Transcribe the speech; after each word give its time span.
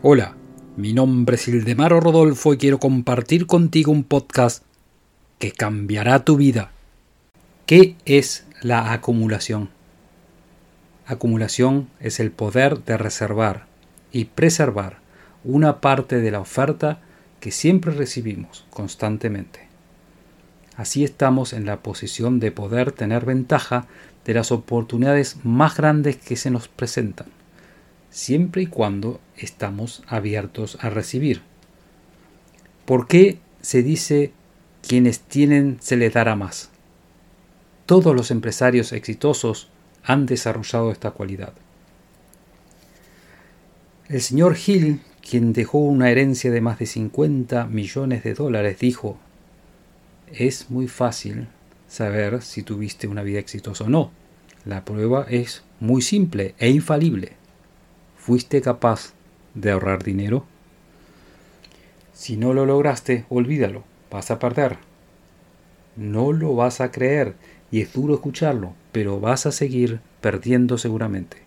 Hola, 0.00 0.36
mi 0.76 0.92
nombre 0.92 1.34
es 1.34 1.48
Ildemaro 1.48 1.98
Rodolfo 1.98 2.54
y 2.54 2.56
quiero 2.56 2.78
compartir 2.78 3.48
contigo 3.48 3.90
un 3.90 4.04
podcast 4.04 4.62
que 5.40 5.50
cambiará 5.50 6.24
tu 6.24 6.36
vida. 6.36 6.70
¿Qué 7.66 7.96
es 8.04 8.46
la 8.62 8.92
acumulación? 8.92 9.70
Acumulación 11.04 11.88
es 11.98 12.20
el 12.20 12.30
poder 12.30 12.84
de 12.84 12.96
reservar 12.96 13.66
y 14.12 14.26
preservar 14.26 14.98
una 15.42 15.80
parte 15.80 16.20
de 16.20 16.30
la 16.30 16.38
oferta 16.38 17.00
que 17.40 17.50
siempre 17.50 17.92
recibimos 17.92 18.66
constantemente. 18.70 19.66
Así 20.76 21.02
estamos 21.02 21.52
en 21.52 21.66
la 21.66 21.82
posición 21.82 22.38
de 22.38 22.52
poder 22.52 22.92
tener 22.92 23.24
ventaja 23.24 23.88
de 24.24 24.34
las 24.34 24.52
oportunidades 24.52 25.38
más 25.42 25.76
grandes 25.76 26.18
que 26.18 26.36
se 26.36 26.52
nos 26.52 26.68
presentan 26.68 27.37
siempre 28.10 28.62
y 28.62 28.66
cuando 28.66 29.20
estamos 29.36 30.02
abiertos 30.06 30.78
a 30.80 30.90
recibir. 30.90 31.42
¿Por 32.84 33.06
qué 33.06 33.38
se 33.60 33.82
dice 33.82 34.32
quienes 34.86 35.20
tienen 35.20 35.78
se 35.80 35.96
les 35.96 36.12
dará 36.12 36.36
más? 36.36 36.70
Todos 37.86 38.14
los 38.14 38.30
empresarios 38.30 38.92
exitosos 38.92 39.68
han 40.04 40.26
desarrollado 40.26 40.90
esta 40.90 41.10
cualidad. 41.10 41.52
El 44.08 44.22
señor 44.22 44.56
Hill, 44.66 45.00
quien 45.20 45.52
dejó 45.52 45.78
una 45.78 46.10
herencia 46.10 46.50
de 46.50 46.60
más 46.60 46.78
de 46.78 46.86
50 46.86 47.66
millones 47.66 48.24
de 48.24 48.34
dólares, 48.34 48.78
dijo, 48.78 49.18
es 50.32 50.70
muy 50.70 50.88
fácil 50.88 51.48
saber 51.88 52.42
si 52.42 52.62
tuviste 52.62 53.06
una 53.06 53.22
vida 53.22 53.38
exitosa 53.38 53.84
o 53.84 53.88
no. 53.88 54.10
La 54.64 54.84
prueba 54.84 55.26
es 55.28 55.62
muy 55.80 56.02
simple 56.02 56.54
e 56.58 56.70
infalible. 56.70 57.37
¿Fuiste 58.28 58.60
capaz 58.60 59.14
de 59.54 59.70
ahorrar 59.70 60.04
dinero? 60.04 60.44
Si 62.12 62.36
no 62.36 62.52
lo 62.52 62.66
lograste, 62.66 63.24
olvídalo, 63.30 63.84
vas 64.10 64.30
a 64.30 64.38
perder. 64.38 64.76
No 65.96 66.32
lo 66.34 66.54
vas 66.54 66.82
a 66.82 66.90
creer 66.90 67.36
y 67.70 67.80
es 67.80 67.94
duro 67.94 68.12
escucharlo, 68.12 68.74
pero 68.92 69.18
vas 69.18 69.46
a 69.46 69.50
seguir 69.50 70.00
perdiendo 70.20 70.76
seguramente. 70.76 71.38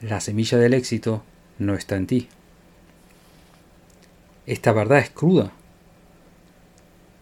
La 0.00 0.20
semilla 0.20 0.58
del 0.58 0.74
éxito 0.74 1.22
no 1.60 1.74
está 1.74 1.94
en 1.94 2.08
ti. 2.08 2.28
Esta 4.46 4.72
verdad 4.72 4.98
es 4.98 5.10
cruda, 5.10 5.52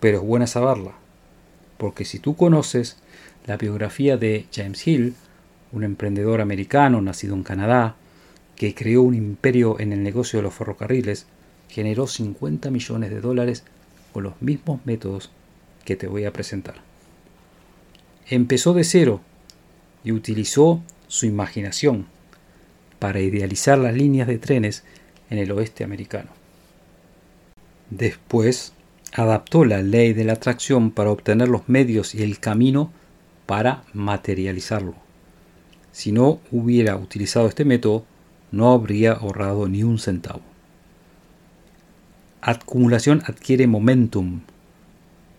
pero 0.01 0.17
es 0.17 0.25
buena 0.25 0.47
saberla, 0.47 0.93
porque 1.77 2.07
si 2.07 2.19
tú 2.19 2.37
conoces 2.37 2.97
la 3.45 3.59
biografía 3.59 4.17
de 4.17 4.47
James 4.51 4.87
Hill, 4.89 5.15
un 5.73 5.85
emprendedor 5.85 6.41
americano 6.41 7.01
nacido 7.01 7.35
en 7.35 7.43
Canadá, 7.43 7.97
que 8.57 8.75
creó 8.75 9.03
un 9.03 9.15
imperio 9.15 9.81
en 9.81 9.93
el 9.93 10.03
negocio 10.03 10.39
de 10.39 10.45
los 10.45 10.55
ferrocarriles, 10.55 11.27
generó 11.69 12.07
50 12.07 12.71
millones 12.71 13.11
de 13.11 13.21
dólares 13.21 13.65
con 14.13 14.25
los 14.25 14.41
mismos 14.41 14.85
métodos 14.85 15.31
que 15.85 15.97
te 15.97 16.07
voy 16.07 16.25
a 16.25 16.33
presentar. 16.33 16.77
Empezó 18.29 18.75
de 18.75 18.85
cero 18.85 19.21
y 20.05 20.13
utilizó 20.13 20.83
su 21.09 21.27
imaginación 21.27 22.07
para 22.99 23.21
idealizar 23.21 23.79
las 23.79 23.95
líneas 23.95 24.29
de 24.29 24.39
trenes 24.39 24.85
en 25.31 25.39
el 25.39 25.51
oeste 25.51 25.83
americano. 25.83 26.31
Después 27.91 28.75
adaptó 29.13 29.65
la 29.65 29.83
ley 29.83 30.13
de 30.13 30.25
la 30.25 30.35
atracción 30.35 30.91
para 30.91 31.11
obtener 31.11 31.49
los 31.49 31.69
medios 31.69 32.15
y 32.15 32.23
el 32.23 32.39
camino 32.39 32.93
para 33.47 33.85
materializarlo. 33.93 34.95
Si 35.93 36.11
no 36.11 36.41
hubiera 36.51 36.97
utilizado 36.97 37.47
este 37.47 37.65
método, 37.65 38.05
no 38.51 38.73
habría 38.73 39.13
ahorrado 39.13 39.69
ni 39.69 39.83
un 39.85 39.99
centavo. 39.99 40.41
Acumulación 42.41 43.23
adquiere 43.27 43.67
momentum. 43.67 44.41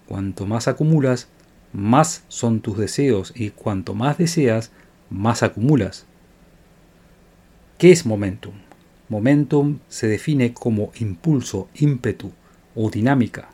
Cuanto 0.08 0.46
más 0.46 0.68
acumulas, 0.68 1.28
más 1.74 2.24
son 2.28 2.62
tus 2.62 2.78
deseos 2.78 3.34
y 3.36 3.50
cuanto 3.50 3.96
más 3.96 4.18
deseas, 4.18 4.72
más 5.09 5.44
acumulas. 5.44 6.06
¿Qué 7.78 7.91
es 7.91 8.06
momentum? 8.06 8.53
Momentum 9.09 9.80
se 9.90 10.08
define 10.08 10.53
como 10.53 10.91
impulso, 11.00 11.68
ímpetu 11.75 12.31
o 12.75 12.90
dinámica. 12.90 13.50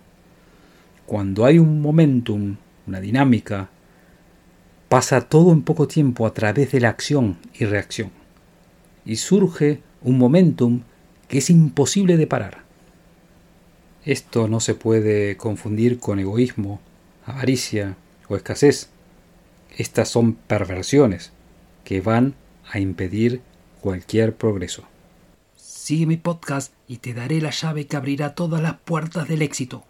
Cuando 1.05 1.45
hay 1.45 1.57
un 1.57 1.81
momentum, 1.81 2.57
una 2.85 2.99
dinámica, 2.99 3.69
pasa 4.89 5.21
todo 5.21 5.51
en 5.51 5.61
poco 5.61 5.87
tiempo 5.87 6.25
a 6.25 6.33
través 6.33 6.71
de 6.71 6.81
la 6.81 6.89
acción 6.89 7.37
y 7.53 7.65
reacción. 7.65 8.11
Y 9.05 9.17
surge 9.17 9.81
un 10.01 10.17
momentum 10.17 10.81
que 11.27 11.37
es 11.37 11.49
imposible 11.51 12.17
de 12.17 12.27
parar. 12.27 12.63
Esto 14.03 14.47
no 14.47 14.59
se 14.59 14.73
puede 14.73 15.37
confundir 15.37 15.99
con 15.99 16.19
egoísmo, 16.19 16.81
avaricia 17.25 17.95
o 18.27 18.35
escasez. 18.35 18.89
Estas 19.77 20.09
son 20.09 20.33
perversiones 20.33 21.31
que 21.83 22.01
van 22.01 22.33
a 22.71 22.79
impedir 22.79 23.41
cualquier 23.81 24.35
progreso. 24.35 24.83
Sigue 25.55 26.07
mi 26.07 26.17
podcast 26.17 26.73
y 26.87 26.97
te 26.97 27.13
daré 27.13 27.41
la 27.41 27.51
llave 27.51 27.85
que 27.85 27.97
abrirá 27.97 28.33
todas 28.33 28.61
las 28.61 28.79
puertas 28.79 29.27
del 29.27 29.43
éxito. 29.43 29.83